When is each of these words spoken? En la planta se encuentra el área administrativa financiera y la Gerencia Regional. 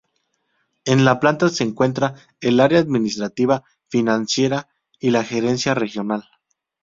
En 0.83 1.05
la 1.05 1.19
planta 1.19 1.47
se 1.49 1.63
encuentra 1.63 2.15
el 2.39 2.59
área 2.59 2.79
administrativa 2.79 3.63
financiera 3.87 4.67
y 4.97 5.11
la 5.11 5.23
Gerencia 5.23 5.75
Regional. 5.75 6.27